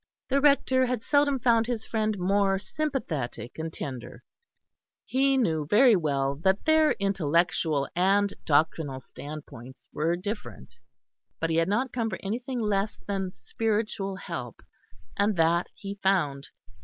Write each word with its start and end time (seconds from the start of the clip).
The 0.29 0.41
Rector 0.41 0.87
had 0.87 1.03
seldom 1.03 1.37
found 1.37 1.67
his 1.67 1.85
friend 1.85 2.17
more 2.17 2.57
sympathetic 2.57 3.59
and 3.59 3.71
tender; 3.71 4.23
he 5.05 5.37
knew 5.37 5.67
very 5.67 5.95
well 5.95 6.33
that 6.37 6.65
their 6.65 6.93
intellectual 6.93 7.87
and 7.95 8.33
doctrinal 8.43 8.99
standpoints 8.99 9.87
were 9.93 10.15
different, 10.15 10.79
but 11.39 11.51
he 11.51 11.57
had 11.57 11.69
not 11.69 11.93
come 11.93 12.09
for 12.09 12.17
anything 12.23 12.59
less 12.59 12.97
than 13.05 13.29
spiritual 13.29 14.15
help, 14.15 14.63
and 15.15 15.35
that 15.35 15.67
he 15.75 15.93
found. 16.01 16.49